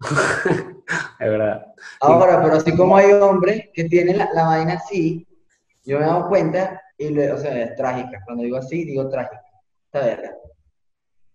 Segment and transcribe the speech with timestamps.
[1.20, 1.66] es verdad.
[2.00, 5.26] Ahora, pero así como hay hombres que tienen la, la vaina así,
[5.84, 8.20] yo me he dado cuenta, y le- o sea, es trágica.
[8.24, 9.42] Cuando digo así, digo trágica.
[9.86, 10.32] Esta verga.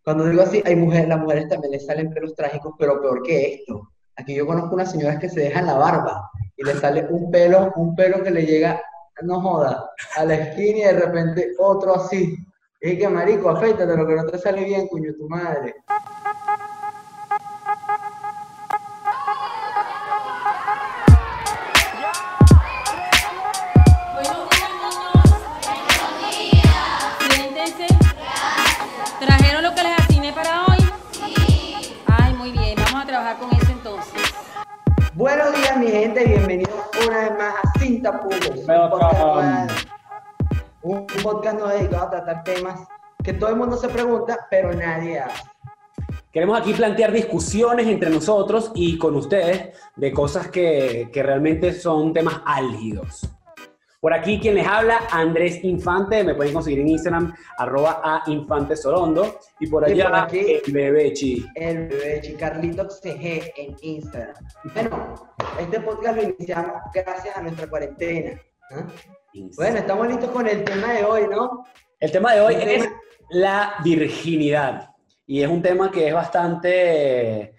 [0.03, 3.53] Cuando digo así, hay mujeres, las mujeres también les salen pelos trágicos, pero peor que
[3.55, 3.89] esto.
[4.17, 7.71] Aquí yo conozco unas señoras que se dejan la barba y le sale un pelo,
[7.77, 8.81] un pelo que le llega,
[9.21, 12.35] no joda, a la esquina y de repente otro así.
[12.81, 15.73] Y que marico, afeítate lo que no te sale bien, cuño, tu madre.
[35.83, 36.73] Mi gente, bienvenidos
[37.05, 39.87] una vez más a Cinta Pugos, un podcast,
[40.81, 42.87] un podcast no dedicado a tratar temas
[43.21, 45.43] que todo el mundo se pregunta, pero nadie hace.
[46.31, 52.13] Queremos aquí plantear discusiones entre nosotros y con ustedes de cosas que, que realmente son
[52.13, 53.29] temas álgidos.
[54.03, 58.75] Por aquí quien les habla, Andrés Infante, me pueden conseguir en Instagram, arroba a Infante
[58.75, 61.45] Sorondo, y por Y allá, por aquí- el Bebechi.
[61.55, 64.35] El bebé Chicarlitos CG en Instagram.
[64.73, 65.13] Bueno,
[65.57, 68.41] este podcast lo iniciamos gracias a nuestra cuarentena.
[68.71, 68.85] ¿ah?
[69.55, 71.63] Bueno, estamos listos con el tema de hoy, ¿no?
[71.97, 72.95] El tema de hoy El es tema-
[73.29, 74.89] la virginidad.
[75.25, 77.52] Y es un tema que es bastante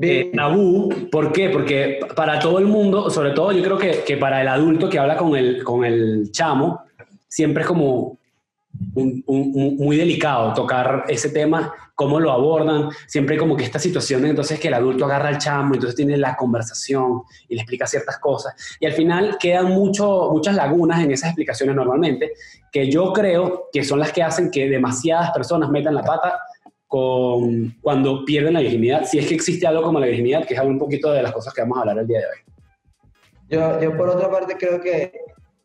[0.00, 0.88] eh, tabú.
[1.10, 1.48] ¿Por qué?
[1.50, 4.98] Porque para todo el mundo, sobre todo yo creo que, que para el adulto que
[4.98, 6.80] habla con el, con el chamo,
[7.28, 8.18] siempre es como
[8.94, 13.78] un- un- un- muy delicado tocar ese tema, cómo lo abordan, siempre como que esta
[13.78, 17.86] situación, entonces que el adulto agarra al chamo, entonces tiene la conversación y le explica
[17.86, 22.32] ciertas cosas, y al final quedan mucho, muchas lagunas en esas explicaciones normalmente,
[22.70, 26.38] que yo creo que son las que hacen que demasiadas personas metan la pata
[26.86, 30.60] con, cuando pierden la virginidad, si es que existe algo como la virginidad, que es
[30.60, 32.54] algo un poquito de las cosas que vamos a hablar el día de hoy.
[33.48, 35.12] Yo, yo por otra parte creo que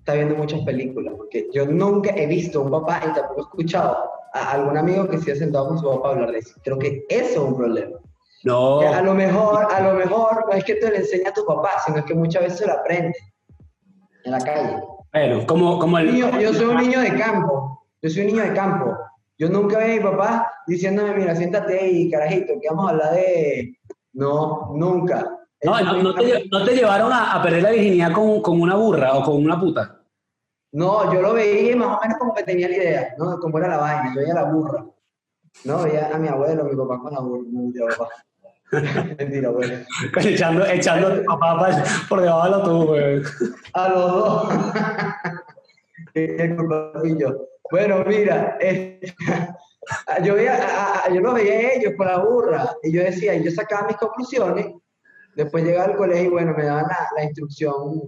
[0.01, 3.41] está viendo muchas películas, porque yo nunca he visto a un papá y tampoco he
[3.41, 3.97] escuchado
[4.33, 6.59] a algún amigo que se ha sentado con su papá a hablar de eso.
[6.63, 7.97] Creo que eso es un problema.
[8.43, 11.33] No, Que a lo mejor, a lo mejor no es que te lo enseña a
[11.33, 13.15] tu papá, sino es que muchas veces lo aprende
[14.23, 14.77] en la calle.
[15.13, 16.11] bueno, como, como el...
[16.11, 18.97] Niño, yo soy un niño de campo, yo soy un niño de campo.
[19.41, 23.13] Yo nunca vi a mi papá diciéndome, mira, siéntate ahí, carajito, que vamos a hablar
[23.15, 23.75] de...
[24.13, 25.35] No, nunca.
[25.63, 28.61] No, no, no te, lle- no te llevaron a, a perder la virginidad con, con
[28.61, 29.99] una burra o con una puta.
[30.73, 33.31] No, yo lo veía y más o menos como que tenía la idea, ¿no?
[33.31, 34.85] De cómo era la vaina, yo veía la burra.
[35.65, 38.09] No, veía a mi abuelo, a mi papá con la burra, no, papá.
[39.17, 39.73] Mentira, abuelo.
[40.23, 43.21] echando, echando a tu papá pa- por debajo de lo tuyo, güey.
[43.73, 44.49] A los dos.
[46.13, 47.47] Qué qué culpa fui yo.
[47.71, 48.99] Bueno, mira, eh,
[50.23, 53.51] yo, veía, yo lo veía a ellos con la burra y yo decía, y yo
[53.51, 54.67] sacaba mis conclusiones,
[55.35, 58.01] después llegaba al colegio y bueno, me daban la, la instrucción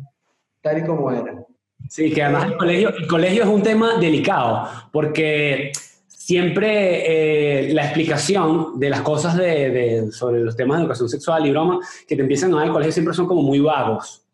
[0.62, 1.44] tal y como era.
[1.90, 5.72] Sí, que además el colegio, el colegio es un tema delicado, porque
[6.08, 11.46] siempre eh, la explicación de las cosas de, de- sobre los temas de educación sexual
[11.46, 14.26] y broma que te empiezan a dar el colegio siempre son como muy vagos.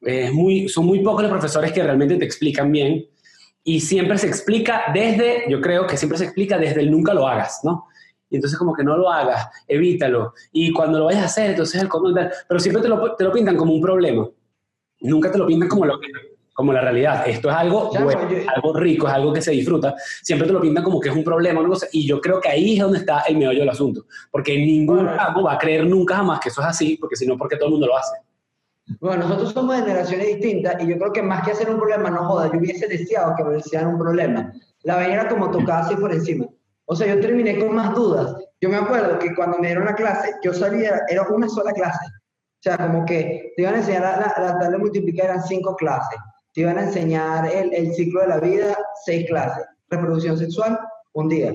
[0.00, 3.06] Es muy, son muy pocos los profesores que realmente te explican bien
[3.64, 7.26] y siempre se explica desde, yo creo que siempre se explica desde el nunca lo
[7.28, 7.86] hagas, ¿no?
[8.28, 10.34] Y entonces como que no lo hagas, evítalo.
[10.52, 12.30] Y cuando lo vayas a hacer, entonces el tal.
[12.48, 14.28] Pero siempre te lo, te lo pintan como un problema.
[15.00, 15.98] Nunca te lo pintan como, lo
[16.54, 17.26] como la realidad.
[17.26, 19.94] Esto es algo bueno, yo- algo rico, es algo que se disfruta.
[20.22, 21.60] Siempre te lo pintan como que es un problema.
[21.92, 24.04] Y yo creo que ahí es donde está el meollo del asunto.
[24.30, 27.36] Porque ningún chamo va a creer nunca jamás que eso es así, porque si no,
[27.36, 28.14] porque todo el mundo lo hace.
[29.00, 32.24] Bueno, nosotros somos generaciones distintas y yo creo que más que hacer un problema, no
[32.26, 34.52] joda, yo hubiese deseado que me hicieran un problema.
[34.82, 36.46] La vaina era como tocaba así por encima.
[36.86, 38.34] O sea, yo terminé con más dudas.
[38.60, 42.04] Yo me acuerdo que cuando me dieron la clase, yo salía, era una sola clase.
[42.06, 45.42] O sea, como que te iban a enseñar la, la, la tabla de multiplicar, eran
[45.44, 46.18] cinco clases.
[46.52, 49.64] Te iban a enseñar el, el ciclo de la vida, seis clases.
[49.88, 50.78] Reproducción sexual,
[51.12, 51.54] un día.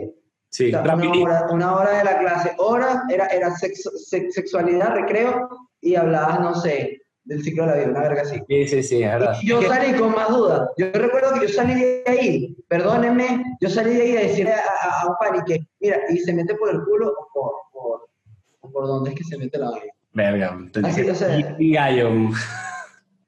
[0.49, 4.33] Sí, O sea, una, hora, una hora de la clase, hora era, era sexo- sex-
[4.33, 5.49] sexualidad, recreo,
[5.81, 8.39] y hablabas, no sé, del ciclo de la vida, una verga así.
[8.47, 9.35] Sí, sí, sí, es verdad.
[9.41, 10.69] Y yo Es que- salí con más dudas.
[10.77, 14.57] Yo recuerdo que yo salí de ahí, perdónenme, yo salí de ahí a decirle a,
[14.57, 17.99] a- a un pani que, mira, y se mete por el culo o por, por,
[18.61, 19.91] o por dónde es que se mete la vaina.
[20.13, 22.09] Verga, te Así, o sea- y gallo.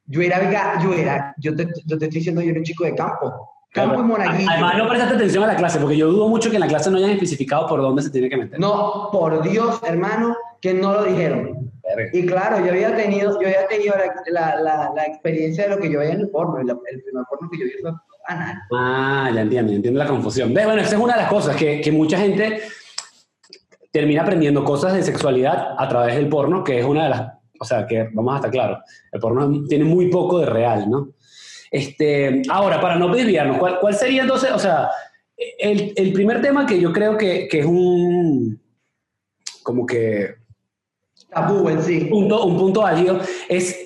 [0.06, 2.96] Yo era, yo era, yo te, yo te estoy diciendo, yo era un chico de
[2.96, 3.50] campo.
[3.74, 4.50] Campo y monaguillo.
[4.50, 6.90] Además, no prestaste atención a la clase, porque yo dudo mucho que en la clase
[6.90, 8.58] no hayan especificado por dónde se tiene que meter.
[8.60, 11.67] No, por Dios, hermano, que no lo dijeron.
[12.14, 15.78] Y claro, yo había tenido, yo había tenido la, la, la, la experiencia de lo
[15.80, 16.62] que yo veía en el porno.
[16.62, 17.92] la- el primer porno que yo vi fue
[18.28, 18.56] anal.
[18.74, 20.54] Ah, ya entiendo, ya entiendo la confusión.
[20.54, 22.62] Ve, Bueno, esa es una de las cosas que, que mucha gente
[23.92, 27.66] termina aprendiendo cosas de sexualidad a través del porno, que es una de las, o
[27.66, 28.80] sea, que vamos a estar claros,
[29.12, 31.10] el porno tiene muy poco de real, ¿no?
[31.72, 34.90] Este, ahora, para no desviarnos, ¿cuál, ¿cuál sería entonces, o sea,
[35.36, 38.62] el, el, primer tema que yo creo que, que, es un,
[39.64, 40.36] como que...
[41.30, 42.04] Tabú en sí.
[42.04, 43.20] Un punto, un punto álgido
[43.50, 43.78] es,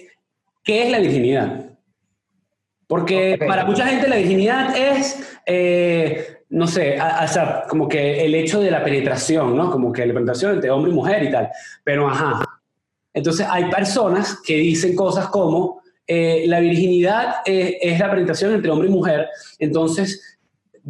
[0.63, 1.65] ¿qué es la virginidad?
[2.87, 3.47] Porque okay.
[3.47, 8.59] para mucha gente la virginidad es, eh, no sé, o sea, como que el hecho
[8.59, 9.71] de la penetración, ¿no?
[9.71, 11.49] Como que la penetración entre hombre y mujer y tal.
[11.83, 12.41] Pero, ajá.
[13.13, 18.69] Entonces hay personas que dicen cosas como, eh, la virginidad eh, es la penetración entre
[18.69, 19.29] hombre y mujer.
[19.59, 20.37] Entonces,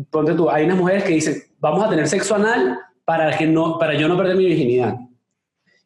[0.09, 3.77] ponte tú, hay unas mujeres que dicen, vamos a tener sexo anal para, que no,
[3.77, 4.95] para yo no perder mi virginidad.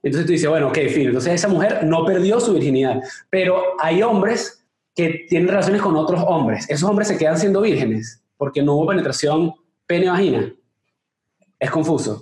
[0.05, 3.01] Entonces tú dices, bueno, ok, fin, entonces esa mujer no perdió su virginidad.
[3.31, 4.63] Pero hay hombres
[4.93, 6.69] que tienen relaciones con otros hombres.
[6.69, 9.55] Esos hombres se quedan siendo vírgenes porque no hubo penetración
[9.87, 10.53] pene-vagina.
[11.59, 12.21] Es confuso.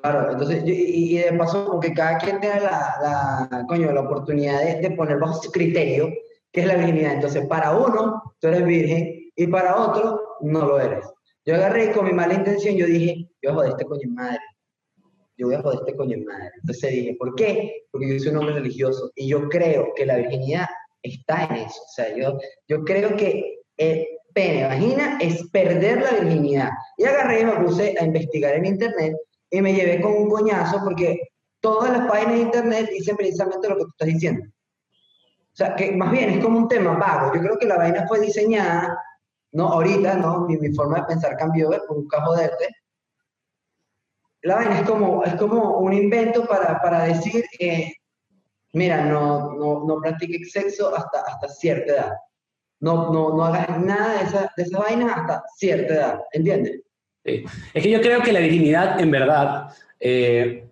[0.00, 4.80] Claro, entonces, y, de paso, como que cada quien tenga la, coño, la oportunidad de,
[4.80, 6.08] de, poner bajo su criterio
[6.50, 7.12] qué es la virginidad.
[7.12, 11.04] Entonces, para uno, tú eres virgen, y para otro, no lo eres.
[11.44, 14.40] Yo agarré con mi mala intención, yo dije, yo joder este coño madre.
[15.36, 16.50] Yo voy a joder este coño madre.
[16.56, 17.84] Entonces dije, ¿por qué?
[17.90, 20.66] Porque yo soy un hombre religioso y yo creo que la virginidad
[21.02, 21.80] está en eso.
[21.80, 22.38] O sea, yo,
[22.68, 26.70] yo creo que el pene, vagina, es perder la virginidad.
[26.96, 29.16] Y agarré y me puse a investigar en internet
[29.50, 31.20] y me llevé con un coñazo porque
[31.60, 34.46] todas las páginas de internet dicen precisamente lo que tú estás diciendo.
[34.46, 37.34] O sea, que más bien es como un tema vago.
[37.34, 38.98] Yo creo que la vaina fue diseñada,
[39.52, 42.50] no ahorita, no, mi, mi forma de pensar cambió por un cajo de
[44.42, 47.94] La vaina es como, es como un invento para, para decir que
[48.72, 52.12] mira, no, no, no practiques sexo hasta, hasta cierta edad.
[52.80, 56.80] No, no, no hagas nada de esa, de esa vaina hasta cierta edad, ¿entiendes?
[57.24, 57.44] Sí.
[57.72, 59.68] Es que yo creo que la virginidad, en verdad,
[60.00, 60.66] eh,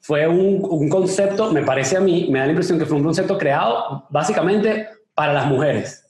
[0.00, 3.04] fue un, un, concepto, me parece a mí, me da la impresión que fue un
[3.04, 6.04] concepto creado básicamente para las mujeres.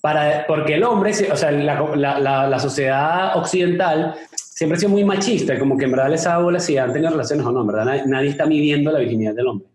[0.00, 4.16] Para, porque el hombre, o sea, la, la, la sociedad occidental
[4.62, 7.44] siempre ha sido muy machista, como que en verdad les hago si han tenido relaciones
[7.44, 9.66] o no, en verdad nadie, nadie está midiendo la virginidad del hombre.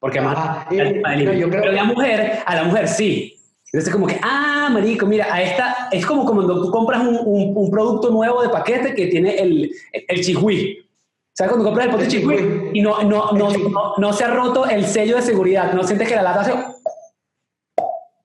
[0.00, 3.36] Porque más, Ah, no, creo pero la mujer, a la mujer sí.
[3.66, 7.56] Entonces como que, ah, marico, mira, a esta, es como cuando tú compras un, un,
[7.56, 10.84] un producto nuevo de paquete que tiene el, el, chihui.
[11.32, 12.38] ¿Sabes cuando compras el pote chihui?
[12.38, 12.70] chihui.
[12.74, 16.08] Y no, no, no, no, no se ha roto el sello de seguridad, no sientes
[16.08, 16.54] que la lata hace...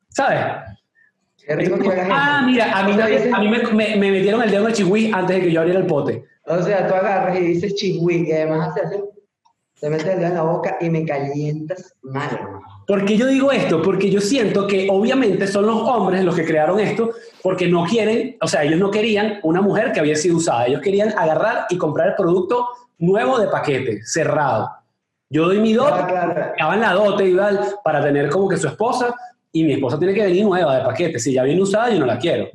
[0.09, 0.39] ¿Sabes?
[1.45, 2.47] Qué rico que hagas Ah, eso.
[2.47, 2.93] mira, a mí,
[3.33, 5.59] a mí me, me, me metieron el dedo en el chihui antes de que yo
[5.59, 6.23] abriera el pote.
[6.45, 8.97] O sea, tú agarras y dices chihui, y además haces así,
[9.79, 12.39] te metes el dedo en la boca y me calientas mal.
[12.87, 13.81] ¿Por qué yo digo esto?
[13.81, 17.11] Porque yo siento que obviamente son los hombres los que crearon esto
[17.41, 20.81] porque no quieren, o sea, ellos no querían una mujer que había sido usada, ellos
[20.81, 22.67] querían agarrar y comprar el producto
[22.99, 24.69] nuevo de paquete, cerrado.
[25.29, 26.51] Yo doy mi dote, Ah, claro.
[26.59, 29.15] daban la dote igual para tener como que su esposa
[29.53, 32.05] y mi esposa tiene que venir nueva de paquete, si ya viene usada yo no
[32.07, 32.49] la quiero.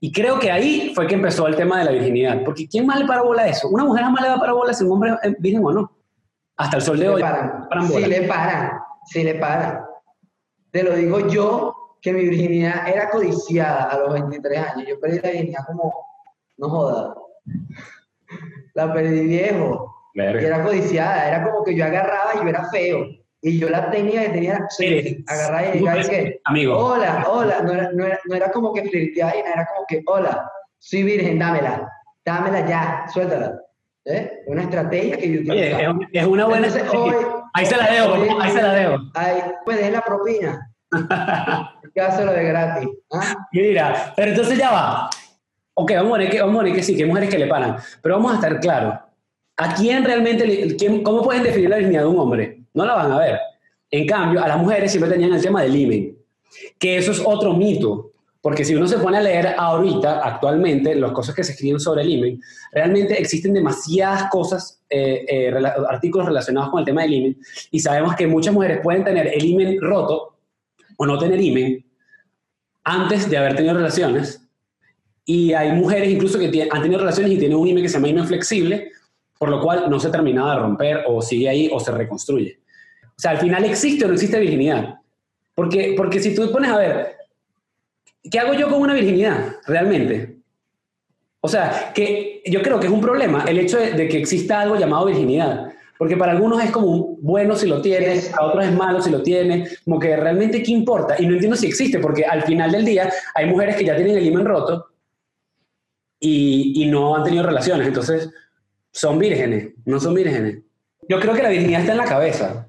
[0.00, 2.98] Y creo que ahí fue que empezó el tema de la virginidad, porque ¿quién más
[2.98, 3.68] le para bola a eso?
[3.68, 5.92] Una mujer jamás le va a parar bola si un hombre es virgen o no.
[6.56, 7.20] Hasta el sol de le hoy.
[7.22, 7.68] paran.
[7.68, 8.72] paran Sí le paran,
[9.04, 9.84] sí le paran.
[10.70, 14.88] Te lo digo yo, que mi virginidad era codiciada a los 23 años.
[14.88, 15.94] Yo perdí la virginidad como,
[16.56, 17.14] no joda.
[18.74, 19.94] La perdí viejo.
[20.14, 23.06] Y era codiciada, era como que yo agarraba y yo era feo.
[23.44, 26.78] Y yo la tenía que tenía, Mire, agarraba y llegaba y que, Amigo.
[26.78, 30.48] hola, hola, no era, no era, no era como que flirteaba, era como que, hola,
[30.78, 31.90] soy virgen, dámela,
[32.24, 33.58] dámela ya, suéltala.
[34.04, 34.42] ¿Eh?
[34.46, 35.98] Una estrategia que yo Oye, utilizaba.
[36.12, 36.66] es, es una buena.
[36.68, 37.14] Entonces, hoy-
[37.54, 38.96] ahí se la debo, hoy- ahí se la debo.
[39.14, 40.68] Ay, pues den la propina.
[41.94, 42.88] ¿Qué hace lo de gratis?
[43.12, 43.34] ¿Ah?
[43.52, 45.10] Mira, pero entonces ya va.
[45.74, 47.46] Ok, vamos a poner que, vamos a poner que sí, que hay mujeres que le
[47.46, 47.76] paran.
[48.02, 48.94] Pero vamos a estar claros.
[49.56, 52.61] ¿A quién realmente, le- quién- cómo pueden definir la virginidad de un hombre?
[52.74, 53.38] No la van a ver.
[53.90, 56.16] En cambio, a las mujeres siempre tenían el tema del himen.
[56.78, 58.12] Que eso es otro mito.
[58.42, 62.02] Porque si uno se pone a leer ahorita, actualmente, las cosas que se escriben sobre
[62.02, 62.40] el himen,
[62.72, 65.54] realmente existen demasiadas cosas, eh, eh,
[65.88, 67.38] artículos relacionados con el tema del himen,
[67.70, 70.36] y sabemos que muchas mujeres pueden tener el himen roto
[70.96, 71.86] o no tener himen
[72.82, 74.42] antes de haber tenido relaciones,
[75.24, 78.08] y hay mujeres incluso que han tenido relaciones y tienen un himen que se llama
[78.08, 78.90] himen flexible,
[79.38, 82.58] por lo cual no se termina de romper o sigue ahí o se reconstruye.
[83.16, 84.96] O sea, al final existe o no existe virginidad.
[85.54, 87.16] Porque, porque si tú pones a ver,
[88.30, 90.36] ¿qué hago yo con una virginidad realmente?
[91.40, 94.60] O sea, que yo creo que es un problema el hecho de, de que exista
[94.60, 95.72] algo llamado virginidad.
[95.98, 99.10] Porque para algunos es como un bueno si lo tienes, para otros es malo si
[99.10, 101.14] lo tienes, como que realmente qué importa.
[101.18, 104.16] Y no entiendo si existe, porque al final del día hay mujeres que ya tienen
[104.16, 104.88] el himen roto
[106.18, 107.86] y, y no han tenido relaciones.
[107.86, 108.30] Entonces,
[108.90, 110.58] son vírgenes, no son vírgenes.
[111.08, 112.68] Yo creo que la virginidad está en la cabeza.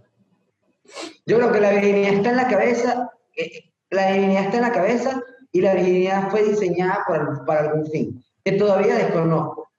[1.25, 4.71] Yo creo que la virginidad está en la cabeza, eh, la virginidad está en la
[4.71, 9.69] cabeza y la virginidad fue diseñada para, para algún fin, que todavía desconozco.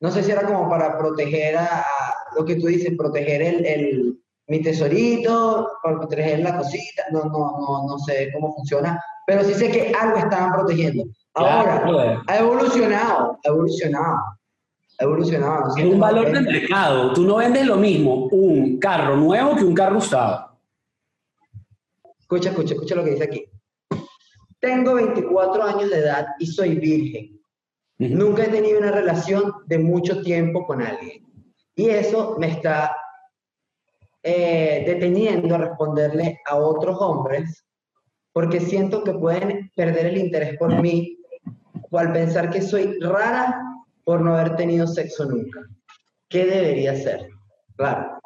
[0.00, 1.84] No sé si era como para proteger a,
[2.36, 7.58] lo que tú dices, proteger el, el, mi tesorito, para proteger la cosita, no, no,
[7.58, 11.04] no, no sé cómo funciona, pero sí sé que algo estaban protegiendo.
[11.34, 14.18] Ahora, ha evolucionado, ha evolucionado.
[14.98, 15.76] Ha evolucionado.
[15.76, 17.12] es un valor de mercado.
[17.12, 20.58] Tú no vendes lo mismo un carro nuevo que un carro usado.
[22.18, 23.44] Escucha, escucha, escucha lo que dice aquí.
[24.60, 27.40] Tengo 24 años de edad y soy virgen.
[27.98, 31.24] Nunca he tenido una relación de mucho tiempo con alguien.
[31.74, 32.96] Y eso me está
[34.22, 37.64] eh, deteniendo a responderle a otros hombres
[38.32, 41.18] porque siento que pueden perder el interés por mí
[41.90, 43.62] o al pensar que soy rara
[44.08, 45.60] por no haber tenido sexo nunca.
[46.30, 47.28] ¿Qué debería ser?
[47.76, 48.18] Claro.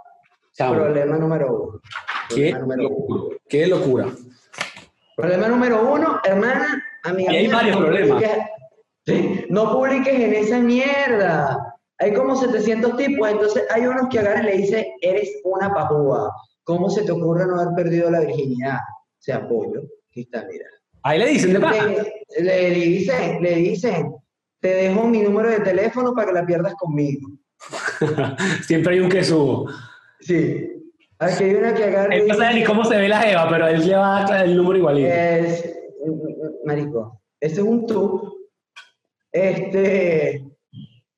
[0.56, 1.80] Problema número uno.
[2.32, 3.30] ¿Qué, número uno.
[3.48, 4.06] ¿Qué locura?
[5.16, 7.32] Problema número uno, hermana, amiga.
[7.32, 8.22] Y hay varios problemas.
[9.48, 11.74] no publiques en esa mierda.
[11.98, 16.32] Hay como 700 tipos, entonces hay unos que agarran y le dicen, eres una pajúa.
[16.62, 18.78] ¿Cómo se te ocurre no haber perdido la virginidad?
[19.18, 19.80] Se apoyo.
[20.10, 20.66] Aquí está, mira.
[21.02, 21.86] Ahí le dicen de paja.
[21.86, 24.21] Le, le, dicen, le dicen,
[24.62, 27.28] te dejo mi número de teléfono para que la pierdas conmigo.
[28.62, 29.68] Siempre hay un que subo.
[30.20, 30.68] Sí.
[31.18, 32.14] Aquí hay una que agarra.
[32.14, 35.08] Él no sabe ni cómo se ve la Eva, pero él lleva el número igualito.
[35.08, 35.78] Es,
[36.64, 38.48] marico, este es un tú.
[39.32, 40.44] Este,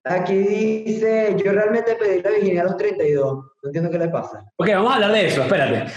[0.05, 3.35] aquí dice, yo realmente pedí la virginidad a los 32.
[3.35, 4.43] No entiendo qué le pasa.
[4.57, 5.93] Ok, vamos a hablar de eso, espérate.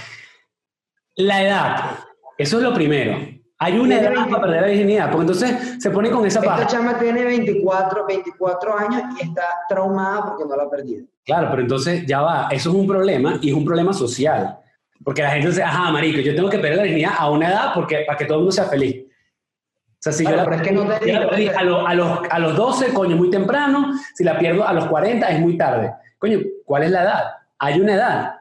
[1.16, 2.00] La edad,
[2.38, 3.37] eso es lo primero.
[3.60, 6.62] Hay una edad para perder la virginidad, porque entonces se pone con esa paja.
[6.62, 11.06] Esta chama tiene 24, 24 años y está traumada porque no la ha perdido.
[11.26, 14.60] Claro, pero entonces ya va, eso es un problema y es un problema social.
[15.04, 17.72] Porque la gente dice, ajá, marico, yo tengo que perder la virginidad a una edad
[17.74, 19.06] porque, para que todo el mundo sea feliz.
[19.06, 21.20] O sea, si yo la, pero es que no te digo,
[21.58, 24.86] a, los, a, los, a los 12, coño, muy temprano, si la pierdo a los
[24.86, 25.94] 40 es muy tarde.
[26.20, 27.24] Coño, ¿cuál es la edad?
[27.58, 28.36] Hay una edad.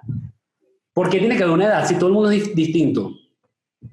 [0.93, 3.13] ¿Por qué tiene que haber una edad si todo el mundo es distinto?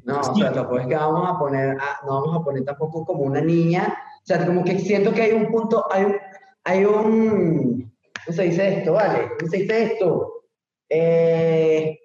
[0.03, 1.75] No, o sea, tampoco es que vamos a poner,
[2.05, 5.31] no vamos a poner tampoco como una niña, o sea, como que siento que hay
[5.33, 6.15] un punto, hay un,
[6.63, 7.93] hay un,
[8.25, 8.93] ¿cómo se dice esto?
[8.93, 10.43] Vale, ¿cómo se dice esto?
[10.89, 11.99] Eh,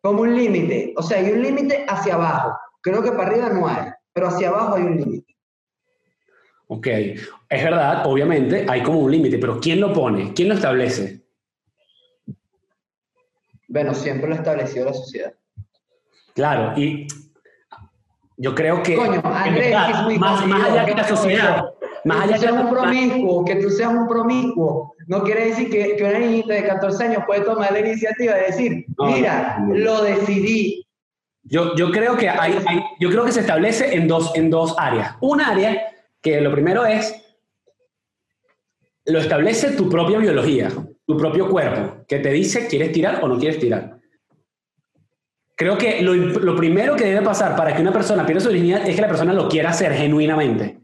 [0.00, 3.68] como un límite, o sea, hay un límite hacia abajo, creo que para arriba no
[3.68, 5.36] hay, pero hacia abajo hay un límite.
[6.68, 10.32] Ok, es verdad, obviamente hay como un límite, pero ¿quién lo pone?
[10.32, 11.22] ¿Quién lo establece?
[13.68, 15.34] Bueno, siempre lo ha establecido la sociedad.
[16.34, 17.06] Claro, y
[18.36, 18.96] yo creo que.
[18.96, 21.64] Coño, Andrés, es muy más, más allá que la sociedad.
[22.04, 25.96] Más allá que seas un promiscuo, que tú seas un promiscuo, no quiere decir que,
[25.96, 30.84] que una niñita de 14 años puede tomar la iniciativa de decir, mira, lo decidí.
[31.42, 34.74] Yo, yo, creo que hay, hay, yo creo que se establece en dos, en dos
[34.78, 35.16] áreas.
[35.20, 37.14] Un área que lo primero es,
[39.06, 40.70] lo establece tu propia biología,
[41.06, 43.93] tu propio cuerpo, que te dice quieres tirar o no quieres tirar.
[45.56, 48.88] Creo que lo, lo, primero que debe pasar para que una persona pierda su virginidad
[48.88, 50.80] es que la persona lo quiera hacer genuinamente.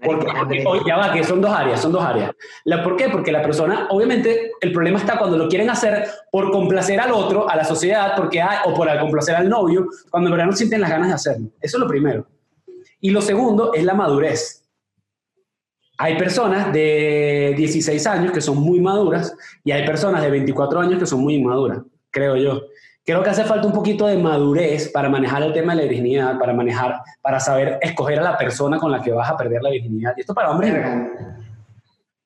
[0.00, 2.30] Porque, ya va, que son dos áreas, son dos áreas.
[2.64, 3.08] La, ¿Por qué?
[3.08, 7.50] Porque la persona, obviamente, el problema está cuando lo quieren hacer por complacer al otro,
[7.50, 10.80] a la sociedad, porque hay, o por complacer al novio, cuando en verdad no sienten
[10.80, 11.48] las ganas de hacerlo.
[11.60, 12.26] Eso es lo primero.
[13.00, 14.64] Y lo segundo es la madurez.
[15.98, 19.34] Hay personas de 16 años que son muy maduras
[19.64, 22.62] y hay personas de 24 años que son muy inmaduras, creo yo.
[23.08, 26.38] Creo que hace falta un poquito de madurez para manejar el tema de la virginidad,
[26.38, 29.70] para manejar, para saber escoger a la persona con la que vas a perder la
[29.70, 30.12] virginidad.
[30.14, 30.74] Y esto para hombres.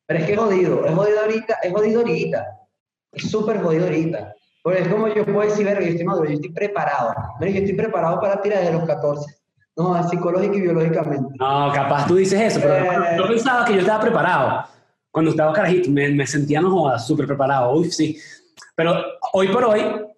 [0.07, 2.47] Pero es que es jodido, es jodido ahorita, es jodido ahorita.
[3.13, 4.35] Es súper jodido ahorita.
[4.61, 7.15] Porque es como yo puedo decir, verga, yo estoy maduro, yo estoy preparado.
[7.39, 9.37] Pero yo estoy preparado para tirar desde los 14.
[9.77, 11.33] No, psicológico y biológicamente.
[11.39, 13.15] No, capaz tú dices eso, pero eh...
[13.19, 14.65] yo pensaba que yo estaba preparado.
[15.13, 17.73] Cuando estaba carajito, me, me sentía, no súper preparado.
[17.73, 18.19] Uy, sí.
[18.75, 18.97] Pero
[19.33, 20.12] hoy por hoy,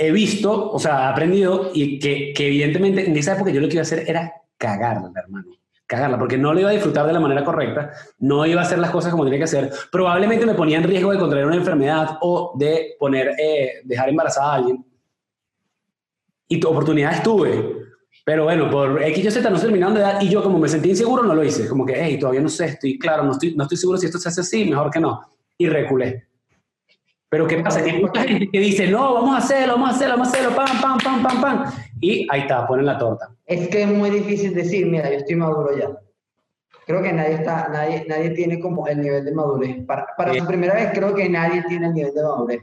[0.00, 3.68] he visto, o sea, he aprendido y que, que, evidentemente en esa época yo lo
[3.68, 5.48] que iba a hacer era cagarla, hermano.
[5.86, 8.78] Cagarla, porque no lo iba a disfrutar de la manera correcta, no iba a hacer
[8.78, 9.70] las cosas como tenía que hacer.
[9.92, 14.52] Probablemente me ponía en riesgo de contraer una enfermedad o de poner, eh, dejar embarazada
[14.52, 14.86] a alguien.
[16.48, 17.80] Y tu oportunidad tuve.
[18.24, 20.68] Pero bueno, por X y Z no se terminaron de edad y yo como me
[20.68, 21.68] sentí inseguro no lo hice.
[21.68, 24.18] Como que, hey, todavía no sé, estoy claro, no estoy, no estoy seguro si esto
[24.18, 25.20] se hace así, mejor que no.
[25.58, 26.29] Y reculé.
[27.30, 27.82] Pero ¿qué pasa?
[27.82, 30.30] Que hay mucha gente que dice, no, vamos a hacerlo, vamos a hacerlo, vamos a
[30.32, 31.72] hacerlo, pam, pam, pam, pam, pam.
[32.00, 33.30] Y ahí está, ponen la torta.
[33.46, 35.90] Es que es muy difícil decir, mira, yo estoy maduro ya.
[36.86, 39.84] Creo que nadie está, nadie, nadie tiene como el nivel de madurez.
[39.86, 42.60] Para, para su primera vez creo que nadie tiene el nivel de madurez.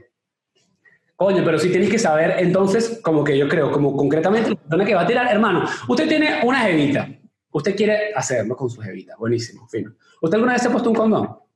[1.16, 4.84] Coño, pero sí tienes que saber, entonces, como que yo creo, como concretamente, la persona
[4.84, 7.08] que va a tirar, hermano, usted tiene una jevita,
[7.50, 9.94] usted quiere hacerlo con su jevita, buenísimo, fino.
[10.20, 11.47] ¿Usted alguna vez se ha puesto un condón?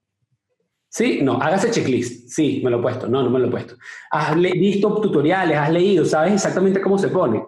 [0.92, 1.20] ¿Sí?
[1.22, 2.28] No, hágase checklist.
[2.28, 3.08] Sí, me lo he puesto.
[3.08, 3.76] No, no me lo he puesto.
[4.10, 7.42] Has visto tutoriales, has leído, sabes exactamente cómo se pone.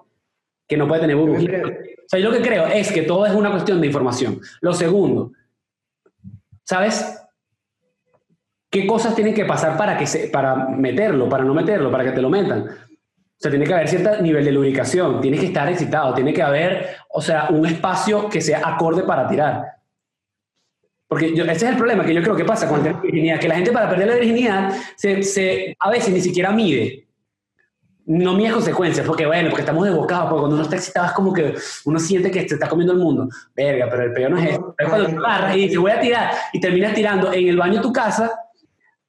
[0.66, 1.60] Que no puede tener burbujitas.
[1.62, 4.40] O sea, yo lo que creo es que todo es una cuestión de información.
[4.62, 5.32] Lo segundo,
[6.64, 7.20] ¿sabes?
[8.70, 12.12] ¿Qué cosas tienen que pasar para, que se, para meterlo, para no meterlo, para que
[12.12, 12.62] te lo metan?
[12.62, 16.42] O sea, tiene que haber cierto nivel de lubricación, tienes que estar excitado, tiene que
[16.42, 19.64] haber, o sea, un espacio que sea acorde para tirar.
[21.08, 23.56] Porque ese es el problema que yo creo que pasa con la virginidad, que la
[23.56, 27.06] gente para perder la virginidad se, se, a veces ni siquiera mide.
[28.06, 31.32] No mide consecuencias, porque bueno, porque estamos desbocados, porque cuando uno está excitado es como
[31.32, 31.54] que
[31.86, 33.28] uno siente que se está comiendo el mundo.
[33.54, 34.74] Verga, pero el peor no es eso.
[34.78, 37.74] Es cuando te agarras y dices, voy a tirar, y terminas tirando en el baño
[37.74, 38.30] de tu casa,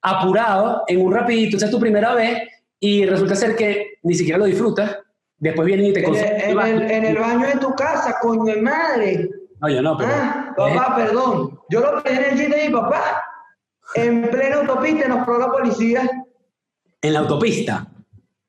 [0.00, 2.42] apurado, en un rapidito, esa es tu primera vez,
[2.80, 4.96] y resulta ser que ni siquiera lo disfrutas,
[5.38, 8.44] después vienen y te En el, en el, en el baño de tu casa, coño
[8.44, 9.28] de madre.
[9.60, 10.10] No, yo no, pero...
[10.12, 11.58] Ah, papá, perdón.
[11.70, 13.24] Yo lo pedí en el chiste de mi papá.
[13.94, 16.10] En plena autopista nos paró la policía.
[17.00, 17.86] En la autopista.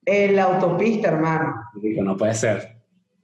[0.06, 1.64] En la autopista, hermano.
[1.76, 2.78] Digo, no puede ser.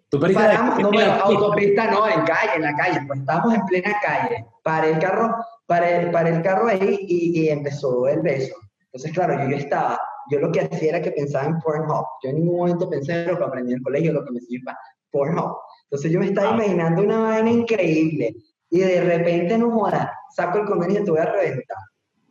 [0.10, 1.90] ¿Tú Paramos, la- no, la autopista?
[1.90, 3.02] no, en calle, en la calle.
[3.08, 4.46] Pues estábamos en plena calle.
[4.62, 5.36] Paré el carro,
[5.66, 8.54] paré, paré el carro ahí y, y empezó el beso.
[8.86, 10.00] Entonces, claro, yo, yo estaba,
[10.30, 12.06] yo lo que hacía era que pensaba en Pornhub.
[12.24, 14.38] Yo en ningún momento pensé en lo que aprendí en el colegio, lo que me
[14.40, 14.62] enseñó
[15.10, 15.58] Pornhub.
[15.94, 16.54] Entonces yo me estaba Ah.
[16.56, 18.36] imaginando una vaina increíble
[18.72, 21.78] y de repente, no jodas, saco el condón y te voy a reventar.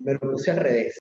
[0.00, 0.99] Me lo puse al revés.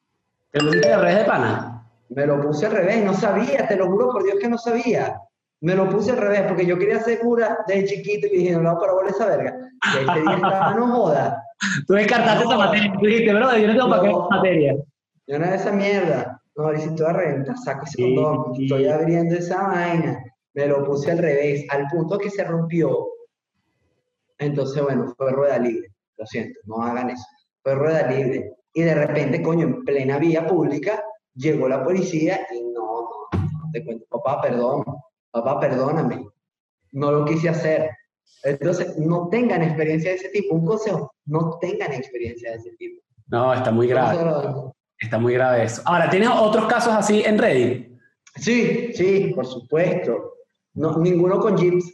[0.51, 1.87] ¿Te lo hiciste al revés de pana?
[2.09, 5.17] Me lo puse al revés, no sabía, te lo juro por Dios que no sabía.
[5.61, 8.61] Me lo puse al revés porque yo quería ser cura de chiquito y dije, no,
[8.61, 9.55] no, para bola esa verga.
[9.95, 11.43] Y ese día estaba, no joda.
[11.87, 12.93] Tú descartaste esa materia.
[12.93, 14.19] Tú dijiste, bro, yo no tengo para qué No.
[14.27, 14.75] esa materia.
[15.25, 16.41] Yo no era esa mierda.
[16.55, 18.63] No, ahora sí te voy a reventar, saco ese Sí, condón, sí.
[18.65, 20.23] estoy abriendo esa vaina.
[20.53, 23.07] Me lo puse al revés, al punto que se rompió.
[24.37, 25.87] Entonces, bueno, fue rueda libre.
[26.17, 27.25] Lo siento, no hagan eso.
[27.63, 28.53] Fue rueda libre.
[28.73, 31.03] Y de repente, coño, en plena vía pública,
[31.35, 34.83] llegó la policía y no, no, no, te cuento, papá, perdón,
[35.31, 36.27] papá, perdóname.
[36.91, 37.89] No lo quise hacer.
[38.43, 40.55] Entonces, no tengan experiencia de ese tipo.
[40.55, 43.01] Un consejo, no tengan experiencia de ese tipo.
[43.27, 44.17] No, está muy grave.
[44.99, 45.81] Está muy grave eso.
[45.85, 47.99] Ahora, ¿tienes otros casos así en Reddit?
[48.35, 50.33] Sí, sí, por supuesto.
[50.73, 51.85] No, ninguno con Jeeps.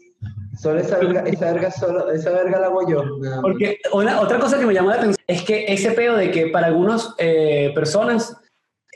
[0.60, 3.04] Solo esa verga, esa verga, solo, esa verga la hago yo.
[3.20, 3.42] nada.
[3.42, 6.48] Porque una- otra cosa que me llamó la atención es que ese peo de que
[6.48, 8.36] para algunas eh, personas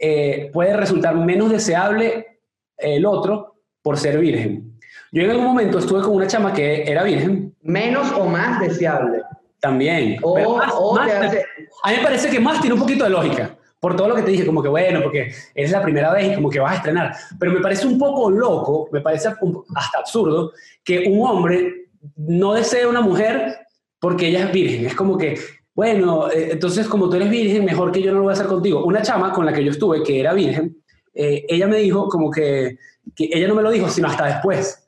[0.01, 2.39] eh, puede resultar menos deseable
[2.77, 4.79] el otro por ser virgen.
[5.11, 9.21] Yo en algún momento estuve con una chama que era virgen Menos o más deseable.
[9.59, 10.17] también.
[10.23, 11.45] O, pero más- o más- te hace.
[11.83, 13.55] a mí me parece que más tiene un poquito de lógica.
[13.81, 16.35] Por todo lo que te dije, como que bueno, porque es la primera vez y
[16.35, 17.15] como que vas a estrenar.
[17.39, 22.85] Pero me parece un poco loco, me parece hasta absurdo, que un hombre no desee
[22.85, 23.57] una mujer
[23.99, 24.85] porque ella es virgen.
[24.85, 25.35] Es como que,
[25.73, 28.45] bueno, eh, entonces como tú eres virgen, mejor que yo no lo voy a hacer
[28.45, 28.85] contigo.
[28.85, 30.77] Una chama con la que yo estuve, que era virgen,
[31.15, 32.77] eh, ella me dijo como que,
[33.15, 34.87] que ella no me lo dijo, sino hasta después.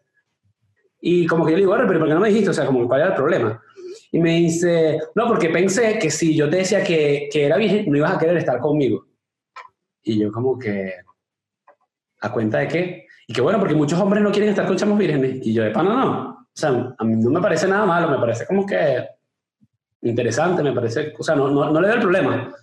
[1.01, 2.51] Y como que yo le digo, "Bueno, pero ¿por qué no me dijiste?
[2.51, 3.59] O sea, como, ¿cuál era el problema?
[4.13, 7.89] Y me dice, no, porque pensé que si yo te decía que, que era virgen,
[7.89, 9.07] no ibas a querer estar conmigo.
[10.03, 10.93] Y yo como que,
[12.21, 13.07] ¿a cuenta de qué?
[13.27, 15.39] Y que bueno, porque muchos hombres no quieren estar con chamos vírgenes.
[15.41, 16.29] Y yo de pana no.
[16.29, 19.03] O sea, a mí no me parece nada malo, me parece como que
[20.03, 22.53] interesante, me parece, o sea, no, no, no le veo el problema.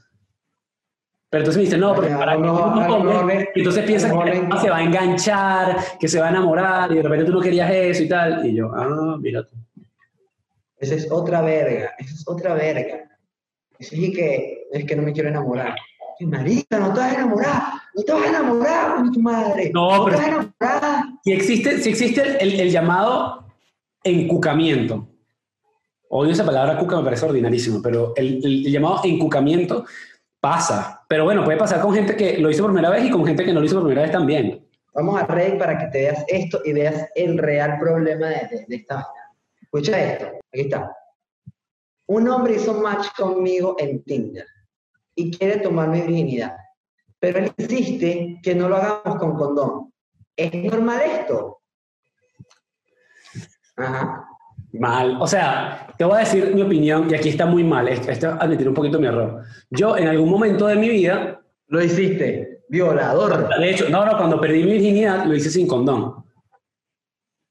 [1.31, 4.59] Pero entonces me dice, no, porque para que no mejor le- y entonces piensa que
[4.61, 7.69] se va a enganchar, que se va a enamorar, y de repente tú no querías
[7.73, 8.47] eso y tal.
[8.47, 9.57] Y yo, ah, mira tú.
[10.81, 11.93] Esa es otra verga.
[11.99, 13.09] Esa es otra verga.
[13.79, 15.75] Es que es que no me quiero enamorar.
[16.19, 17.63] Ay, Marica, no te vas a enamorar.
[17.95, 19.71] No te vas a enamorar con tu madre.
[19.75, 21.05] No, te pero- vas a enamorar.
[21.25, 23.47] Si existe, si existe el, el llamado
[24.05, 25.09] encucamiento,
[26.09, 29.85] odio esa palabra cuca, me parece ordinarísimo, pero el, el- el llamado encucamiento
[30.41, 31.03] pasa.
[31.09, 33.45] Pero bueno, puede pasar con gente que lo hizo por primera vez y con gente
[33.45, 34.67] que no lo hizo por primera vez también.
[34.95, 38.65] Vamos a Reddit para que te veas esto y veas el real problema de, de-
[38.67, 39.07] de esta.
[39.73, 40.93] Escucha esto, aquí está.
[42.09, 44.47] Un hombre hizo match conmigo en Tinder
[45.15, 46.57] y quiere tomar mi virginidad,
[47.21, 49.93] pero él insiste que no lo hagamos con condón.
[50.37, 51.61] ¿Es normal esto?
[53.77, 54.27] Ajá.
[54.73, 55.19] Mal.
[55.21, 57.87] O sea, te voy a decir mi opinión y aquí está muy mal.
[57.89, 59.45] Esto esto es admitir un poquito mi error.
[59.71, 63.49] Yo en algún momento de mi vida, Lo hiciste, violador.
[63.57, 66.25] de hecho, no, no, cuando perdí mi virginidad lo hice sin condón.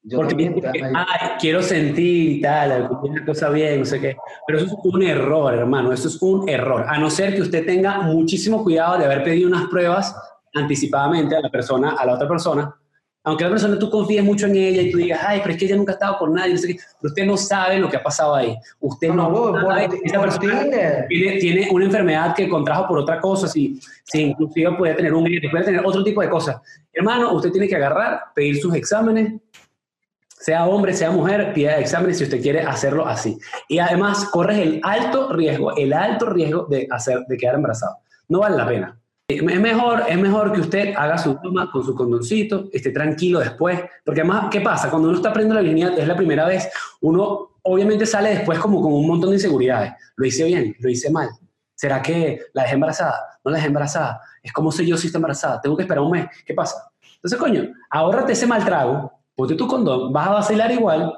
[0.04, 0.56] Yo Porque también,
[0.96, 4.16] ay, "Ay, quiero sentir y tal, una cosa bien, no sé qué.
[4.48, 6.86] Pero eso es un error, hermano, eso es un error.
[6.88, 10.16] A no ser que usted tenga muchísimo cuidado de haber pedido unas pruebas
[10.54, 12.74] anticipadamente a la persona, a la otra persona.
[13.26, 15.66] Aunque la persona tú confíes mucho en ella y tú digas, ay, pero es que
[15.66, 16.76] ella nunca ha estado con nadie, no sé qué.
[17.02, 18.56] Pero usted no sabe lo que ha pasado ahí.
[18.80, 20.64] Usted no, No, sabe por- esa persona
[21.10, 25.26] tiene, tiene una enfermedad que contrajo por otra cosa, si, si inclusive puede tener un
[25.52, 26.62] puede tener otro tipo de cosas.
[26.94, 29.34] Hermano, usted tiene que agarrar, pedir sus exámenes,
[30.40, 33.38] sea hombre, sea mujer, pida exámenes si usted quiere hacerlo así.
[33.68, 37.98] Y además corres el alto riesgo, el alto riesgo de, hacer, de quedar embarazado.
[38.30, 39.00] No vale la pena.
[39.28, 43.80] Es mejor, es mejor que usted haga su toma con su condoncito, esté tranquilo después,
[44.04, 44.90] porque además, ¿qué pasa?
[44.90, 46.68] Cuando uno está aprendiendo la virginidad, es la primera vez,
[47.02, 49.94] uno obviamente sale después como con un montón de inseguridades.
[50.16, 51.30] Lo hice bien, lo hice mal.
[51.76, 53.20] ¿Será que la dejé embarazada?
[53.44, 54.22] ¿No la dejé embarazada?
[54.42, 55.62] Es como sé yo si está embarazada.
[55.62, 56.28] Tengo que esperar un mes.
[56.46, 56.92] ¿Qué pasa?
[57.16, 61.18] Entonces, coño, ahórrate ese mal trago, ponte tu condón, vas a vacilar igual.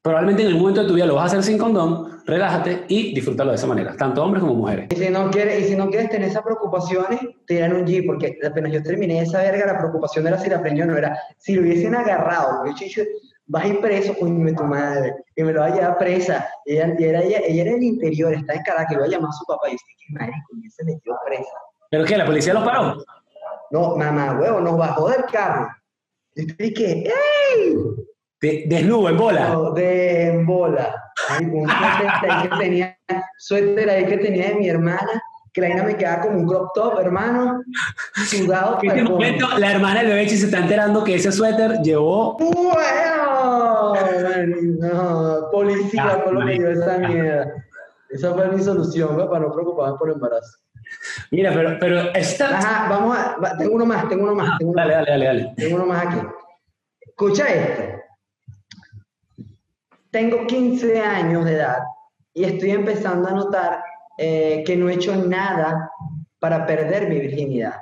[0.00, 3.14] Probablemente en el momento de tu vida lo vas a hacer sin condón, relájate y
[3.14, 4.88] disfrútalo de esa manera, tanto hombres como mujeres.
[4.90, 8.38] Y si no quieres, y si no quieres tener esas preocupaciones, tiran un G, porque
[8.42, 11.14] apenas yo terminé esa verga, la preocupación era si la preñó o no era.
[11.36, 13.02] Si lo hubiesen agarrado, yo, chicho,
[13.46, 16.48] vas a ir preso, coño tu madre, y me lo va a llevar presa.
[16.64, 19.28] Ella, era, ella, ella era del interior, está en Caracas, y lo va a llamar
[19.28, 21.52] a su papá y dice, qué marico, y se metió presa.
[21.90, 22.16] ¿Pero qué?
[22.16, 22.96] ¿La policía los paró?
[23.70, 25.68] No, mamá, huevo, nos bajó del carro.
[26.34, 27.76] Y estoy que, ¡ey!
[28.40, 29.48] De- desnudo, en bola.
[29.50, 31.02] No, de en bola.
[31.40, 32.98] Un suéter ahí que tenía,
[33.38, 36.98] suéter ahí que tenía de mi hermana, que la me quedaba como un crop top,
[37.00, 37.62] hermano,
[38.26, 38.78] sudado.
[38.82, 42.36] En este momento, la hermana del bebé se está enterando que ese suéter llevó...
[42.36, 43.94] Bueno,
[44.80, 47.54] no, policía por lo que dio esa mierda.
[48.10, 49.30] Esa fue mi solución, ¿no?
[49.30, 50.58] para no preocuparme por embarazo.
[51.30, 52.58] Mira, pero, pero está...
[52.58, 55.06] Ajá, vamos a, va- tengo uno más, tengo uno más, tengo uno Dale, más.
[55.06, 55.54] dale, dale, dale.
[55.56, 56.26] Tengo uno más aquí.
[57.00, 57.82] Escucha esto.
[60.10, 61.78] Tengo 15 años de edad
[62.32, 63.82] y estoy empezando a notar
[64.18, 65.90] eh, que no he hecho nada
[66.38, 67.80] para perder mi virginidad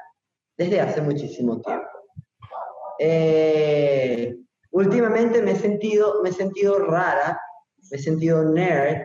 [0.56, 1.86] desde hace muchísimo tiempo.
[2.98, 4.36] Eh,
[4.70, 7.40] últimamente me he sentido, me he sentido rara,
[7.90, 9.02] me he sentido nerd,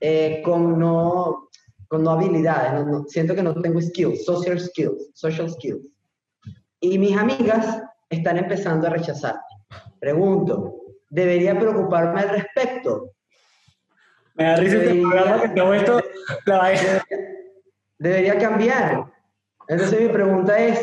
[0.00, 1.45] eh, con, no,
[1.88, 5.86] con no habilidades, no- no- siento que no tengo skills, social skills, social skills.
[6.80, 9.40] Y mis amigas están empezando a rechazarme.
[9.98, 10.74] Pregunto,
[11.10, 13.12] ¿debería preocuparme al respecto?
[14.34, 16.00] Me da risa este programa que todo esto...
[16.46, 17.04] La vaina.
[17.98, 19.04] ¿Debería cambiar?
[19.68, 20.80] Entonces mi pregunta es,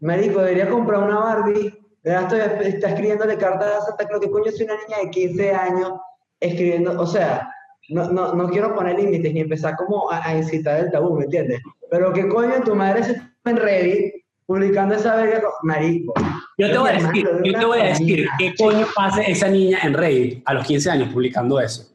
[0.00, 1.76] médico, ¿debería comprar una Barbie?
[2.02, 5.52] Ya estoy, está escribiéndole cartas a Santa Claus, ¿qué coño soy una niña de 15
[5.52, 5.92] años
[6.40, 7.00] escribiendo?
[7.00, 7.52] O sea,
[7.88, 11.24] no, no, no quiero poner límites ni empezar como a, a incitar el tabú, ¿me
[11.24, 11.60] entiendes?
[11.90, 14.14] Pero ¿qué coño tu madre se está en Reddit
[14.46, 15.40] publicando esa verga?
[15.42, 16.14] con- Marico.
[16.58, 19.48] Yo te voy a decir, de yo te voy a decir qué coño hace esa
[19.48, 21.92] niña en Reddit a los 15 años publicando eso.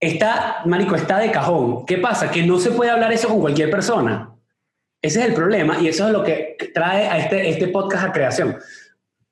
[0.00, 1.84] Está, marico, está de cajón.
[1.84, 2.30] ¿Qué pasa?
[2.30, 4.30] Que no se puede hablar eso con cualquier persona.
[5.02, 8.12] Ese es el problema y eso es lo que trae a este, este podcast a
[8.12, 8.56] creación.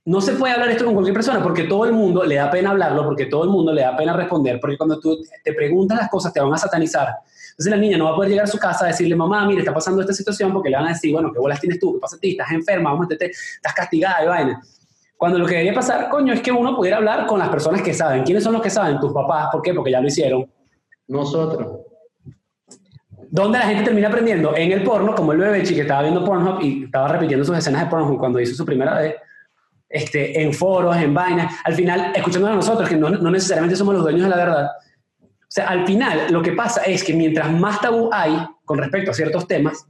[0.06, 2.70] No se puede hablar esto con cualquier persona porque todo el mundo le da pena
[2.70, 6.08] hablarlo, porque todo el mundo le da pena responder, porque cuando tú te preguntas las
[6.08, 7.08] cosas te van a satanizar.
[7.50, 9.60] Entonces la niña no va a poder llegar a su casa a decirle, mamá, mire,
[9.60, 11.94] está pasando esta situación, porque le van a decir, bueno, ¿qué bolas tienes tú?
[11.94, 12.30] ¿Qué pasa a ti?
[12.30, 12.90] ¿Estás enferma?
[12.90, 14.62] Vamos a meterte, estás castigada y vaina.
[15.16, 17.92] Cuando lo que debería pasar, coño, es que uno pudiera hablar con las personas que
[17.92, 18.22] saben.
[18.22, 19.00] ¿Quiénes son los que saben?
[19.00, 19.48] Tus papás.
[19.50, 19.74] ¿Por qué?
[19.74, 20.48] Porque ya lo hicieron.
[21.08, 21.80] Nosotros.
[23.30, 24.54] ¿Dónde la gente termina aprendiendo?
[24.54, 27.82] En el porno, como el bebé que estaba viendo Pornhub y estaba repitiendo sus escenas
[27.82, 29.16] de Pornhub cuando hizo su primera vez,
[29.88, 31.54] este, en foros, en vainas.
[31.64, 34.70] Al final, escuchándonos a nosotros, que no, no necesariamente somos los dueños de la verdad.
[35.22, 39.10] O sea, al final, lo que pasa es que mientras más tabú hay con respecto
[39.10, 39.86] a ciertos temas,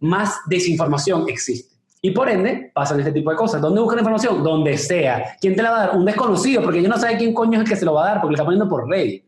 [0.00, 1.70] más desinformación existe.
[2.02, 3.60] Y por ende, pasan este tipo de cosas.
[3.60, 4.42] ¿Dónde buscan información?
[4.42, 5.36] Donde sea.
[5.38, 5.96] ¿Quién te la va a dar?
[5.96, 8.06] Un desconocido, porque yo no sabe quién coño es el que se lo va a
[8.06, 9.24] dar, porque lo está poniendo por Reddit.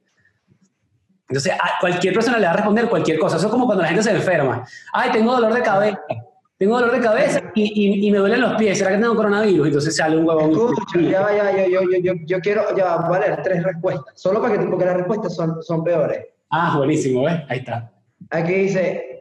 [1.29, 3.37] Entonces, a cualquier persona le va a responder cualquier cosa.
[3.37, 4.67] Eso es como cuando la gente se enferma.
[4.93, 5.99] Ay, tengo dolor de cabeza.
[6.63, 8.79] Tengo dolor de cabeza y, y- y me duelen los pies.
[8.79, 9.67] ¿Será que tengo coronavirus?
[9.67, 10.53] Entonces sale un huevón.
[10.53, 14.13] Escucha, ya ya yo, yo, yo, yo, yo quiero, ya voy a leer tres respuestas,
[14.15, 16.25] solo para que, porque las respuestas son, son peores.
[16.51, 17.41] Ah, buenísimo, ¿ves?
[17.49, 17.93] Ahí está.
[18.31, 19.19] Aquí dice,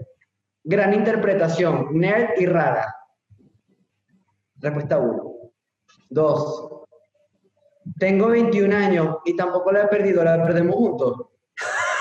[0.64, 2.96] gran interpretación, nerd y rara.
[4.58, 5.34] Respuesta 1.
[6.12, 6.72] 2.
[7.98, 11.26] Tengo 21 años y tampoco la he perdido, la perdemos juntos.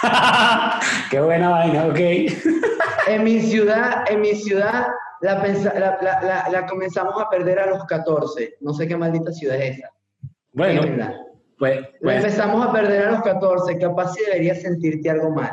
[1.10, 1.98] Qué buena vaina, ok.
[3.08, 4.86] En mi ciudad, en mi ciudad,
[5.22, 8.56] la, la, la- la- comenzamos a perder a los 14.
[8.60, 9.90] No sé qué maldita ciudad es esa.
[10.52, 10.82] Bueno,
[11.58, 15.52] pues, La pues empezamos a perder a los 14, capaz si deberías sentirte algo mal.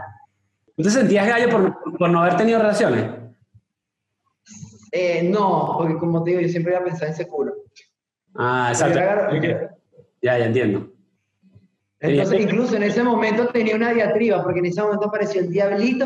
[0.75, 3.06] ¿tú te sentías gallo por, por no haber tenido relaciones?
[4.91, 7.53] Eh, no, porque como te digo, yo siempre iba a pensar en ese culo.
[8.36, 8.99] Ah, exacto.
[8.99, 9.69] agarro- yo-
[10.21, 10.89] Ya, ya entiendo.
[11.99, 16.06] Entonces, incluso en ese momento tenía una diatriba, porque en ese momento apareció el diablito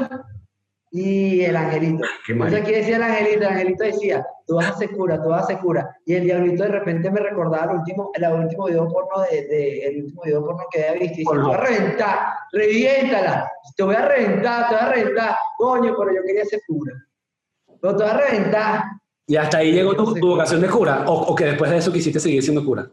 [0.93, 2.04] y el angelito.
[2.27, 2.49] Qué mal.
[2.49, 3.41] Entonces, ¿qué decía el angelito?
[3.41, 5.95] El angelito decía, tú vas a ser cura, tú vas a ser cura.
[6.06, 9.86] Y el diablito de repente me recordaba el último, el último video porno de, de-
[9.86, 11.15] el último video porno que había visto.
[11.15, 12.19] Y dice, te voy a reventar,
[12.51, 15.36] reviéntala, te voy a reventar, te voy a reventar.
[15.58, 16.93] Coño, pero yo quería ser cura.
[17.82, 18.84] Te voy a reventar.
[19.27, 21.91] Y hasta ahí llegó tu, tu vocación de cura, o, o que después de eso
[21.93, 22.89] quisiste seguir siendo cura.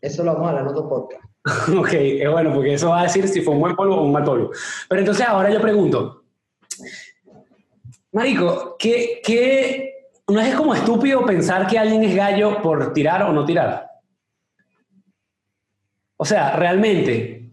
[0.00, 1.22] Eso lo vamos a hablar en otro podcast.
[1.76, 4.12] ok, es bueno, porque eso va a decir si fue un buen polvo o un
[4.12, 4.50] mal polvo.
[4.88, 6.21] Pero entonces ahora yo pregunto,
[8.12, 13.32] Marico, ¿qué, qué, no es como estúpido pensar que alguien es gallo por tirar o
[13.32, 13.90] no tirar?
[16.16, 17.50] O sea, realmente,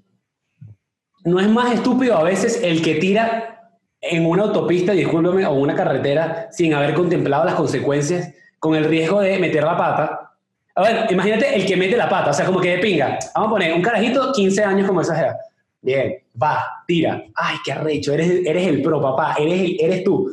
[1.23, 5.75] ¿no es más estúpido a veces el que tira en una autopista, discúlpeme, o una
[5.75, 10.33] carretera sin haber contemplado las consecuencias, con el riesgo de meter la pata?
[10.75, 13.17] A ver, imagínate el que mete la pata, o sea, como que de pinga.
[13.33, 15.35] Vamos a poner un carajito, 15 años como esa jeva.
[15.81, 17.23] Bien, va, tira.
[17.35, 20.31] Ay, qué arrecho, eres, eres el pro, papá, eres, el- eres tú.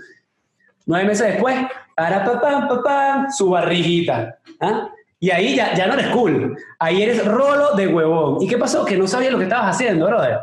[0.87, 1.57] Nueve meses después,
[1.97, 4.39] para papá, papá, su barriguita.
[4.61, 4.89] ¿ah?
[5.19, 6.57] Y ahí ya, ya no eres cool.
[6.79, 8.43] Ahí eres rolo de huevón.
[8.43, 8.85] ¿Y qué pasó?
[8.85, 10.39] Que no sabías lo que estabas haciendo, brother.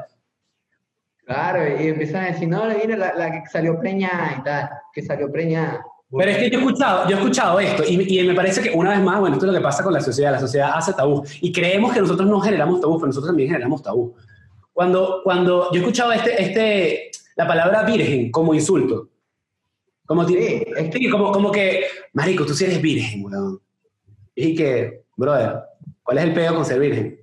[1.25, 5.01] Claro, y empiezan a decir, no, viene la, la que salió preñada y tal, que
[5.01, 5.85] salió preñada.
[6.15, 8.69] Pero es que yo he escuchado, yo he escuchado esto y, y me parece que
[8.77, 10.31] una vez más, bueno, esto es lo que pasa con la sociedad.
[10.33, 13.81] La sociedad hace tabú y creemos que nosotros no generamos tabú, pero nosotros también generamos
[13.81, 14.13] tabú.
[14.73, 19.09] Cuando, cuando yo he escuchado este, este, la palabra virgen como insulto,
[20.05, 20.65] como, sí,
[21.09, 23.61] como, como que, marico, tú sí eres virgen, weón.
[24.35, 25.59] Y que, brother,
[26.01, 27.21] ¿cuál es el pedo con ser virgen?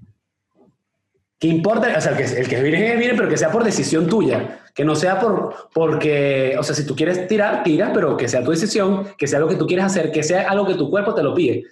[1.38, 1.92] ¿Qué importa?
[1.96, 4.06] O sea, el que, el que es virgen es virgen, pero que sea por decisión
[4.06, 4.60] tuya.
[4.74, 8.44] Que no sea por, porque, o sea, si tú quieres tirar, tira, pero que sea
[8.44, 11.14] tu decisión, que sea lo que tú quieres hacer, que sea algo que tu cuerpo
[11.14, 11.64] te lo pide.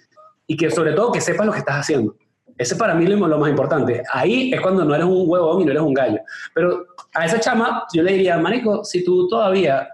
[0.47, 2.15] Y que sobre todo que sepas lo que estás haciendo.
[2.59, 4.03] Ese para mí es lo, más importante.
[4.11, 6.19] Ahí es cuando no eres un huevón y no eres un gallo.
[6.53, 9.87] Pero a esa chama yo le diría, marico, si tú todavía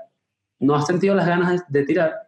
[0.59, 2.27] no has sentido las ganas de, de tirar,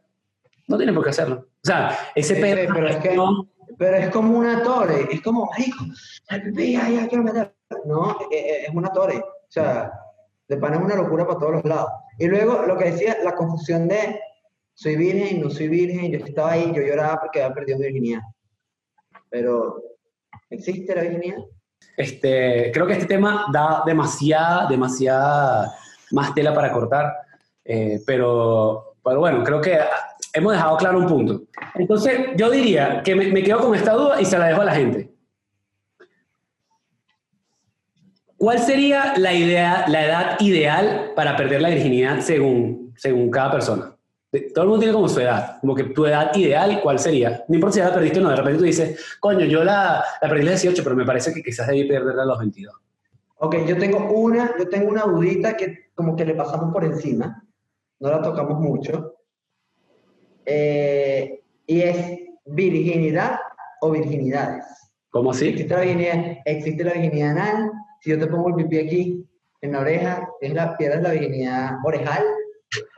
[0.68, 1.38] no tienes por qué hacerlo.
[1.38, 2.72] O sea, ese Sí, pedo...
[2.72, 5.86] pero es que- no, Pero es como una torre, es como, marico,
[6.30, 7.54] ya, ya, quiero meter.
[7.86, 9.18] No, eh, eh, es una torre.
[9.18, 9.92] O sea,
[10.48, 11.90] de pan es una locura para todos los lados.
[12.20, 14.20] Y luego lo que decía, la confusión de
[14.76, 18.22] soy virgen, no soy virgen, yo estaba ahí, yo lloraba porque había perdido mi virginidad.
[19.30, 19.82] Pero,
[20.50, 21.38] ¿existe la virginidad?
[21.96, 25.74] Este, creo que este tema da demasiada, demasiada
[26.12, 27.14] más tela para cortar,
[27.66, 29.78] eh, pero, pero bueno, creo que
[30.34, 31.42] hemos dejado claro un punto.
[31.76, 34.66] Entonces, yo diría que me, me quedo con esta duda y se la dejo a
[34.66, 35.12] la gente.
[38.38, 43.97] ¿Cuál sería la, idea, la edad ideal para perder la virginidad según, según cada persona?
[44.54, 47.44] Todo el mundo tiene como su edad, como que tu edad ideal, ¿cuál sería?
[47.48, 50.04] No importa si ya la perdiste o no, de repente tú dices, coño, yo la,
[50.22, 52.74] la perdí a los 18, pero me parece que quizás debí perderla a los 22.
[53.40, 57.44] Ok, yo tengo una, yo tengo una dudita que como que le pasamos por encima,
[58.00, 59.14] no la tocamos mucho,
[60.50, 63.38] Eh, y es virginidad
[63.82, 64.64] o virginidades.
[65.10, 65.50] ¿Cómo así?
[65.50, 69.28] Existe la virginidad, existe la virginidad anal, si yo te pongo el pipí aquí,
[69.62, 72.24] en la oreja, es la, pierdes la virginidad orejal,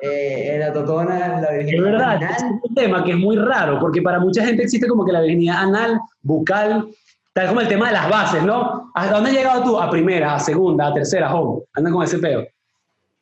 [0.02, 2.60] eh, la totona, la Es virginidad verdad, es vaginal.
[2.64, 5.58] un tema que es muy raro, porque para mucha gente existe como que la virginidad
[5.64, 6.88] anal, bucal,
[7.34, 8.92] tal como el tema de las bases, ¿no?
[8.96, 9.80] ¿Hasta dónde has llegado tú?
[9.80, 11.62] A primera, a segunda, a tercera, home.
[11.74, 12.46] Andan con ese peo.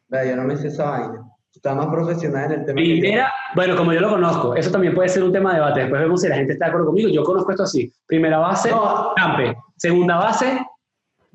[0.10, 1.24] Yo no me sé esa vaina.
[1.54, 2.76] Está más profesional en el tema.
[2.76, 5.80] Primera, bueno, como yo lo conozco, eso también puede ser un tema de debate.
[5.82, 7.10] Después vemos si la gente está de acuerdo conmigo.
[7.10, 7.92] Yo conozco esto así.
[8.06, 9.14] Primera base, No.
[9.16, 9.58] campe.
[9.76, 10.60] Segunda base,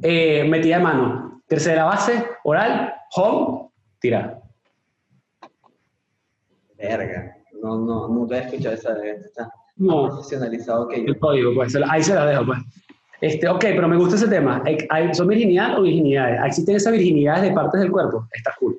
[0.01, 1.43] eh, metida de mano.
[1.49, 3.69] Tercera base, oral, home,
[4.01, 4.41] tirar.
[6.83, 7.37] Verga.
[7.63, 10.09] No, no, nunca he escuchado esa de Está más No.
[10.09, 11.07] profesionalizado que yo.
[11.07, 12.59] El código, pues, ahí se la dejo, pues.
[13.21, 14.63] Este, ok, pero me gusta ese tema.
[15.13, 16.41] ¿Son virginidad o virginidades?
[16.45, 18.27] ¿Existen esas virginidades de partes del cuerpo?
[18.33, 18.79] Está cool.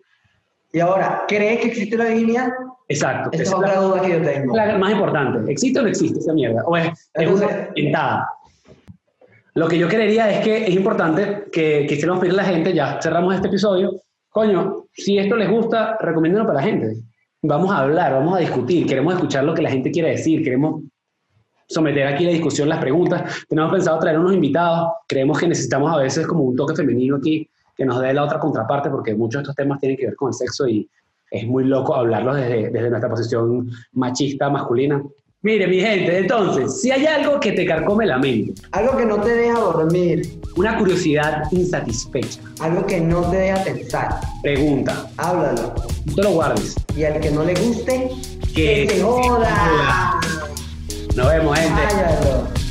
[0.73, 2.49] Y ahora, ¿crees que existe la virginidad?
[2.89, 3.29] Exacto.
[3.31, 4.55] Esa es es otra duda que yo tengo.
[4.55, 5.49] la, más importante.
[5.51, 6.61] ¿Existe o no existe esa mierda?
[6.65, 8.29] ¿O es, es Entonces- una inventada?
[9.55, 12.99] Lo que yo creería es que es importante que quisiéramos pedirle a la gente, ya
[13.01, 13.91] cerramos este episodio,
[14.29, 16.97] coño, si esto les gusta, recomiéndenlo para la gente.
[17.45, 20.81] Vamos a hablar, vamos a discutir, queremos escuchar lo que la gente quiere decir, queremos
[21.67, 23.43] someter aquí la discusión, las preguntas.
[23.49, 27.49] Tenemos pensado traer unos invitados, creemos que necesitamos a veces como un toque femenino aquí
[27.75, 30.29] que nos dé la otra contraparte, porque muchos de estos temas tienen que ver con
[30.29, 30.89] el sexo y
[31.31, 35.03] es muy loco hablarlos desde, desde nuestra posición machista, masculina.
[35.45, 39.19] Mire, mi gente, entonces, si hay algo que te carcome la mente, Algo que no
[39.19, 45.75] te deja dormir, una curiosidad insatisfecha, algo que no te deja pensar, pregunta, háblalo.
[46.05, 46.75] no te lo guardes.
[46.95, 48.09] Y al que no le guste,
[48.55, 50.21] Que que se joda.
[51.13, 52.62] Nos vemos, gente.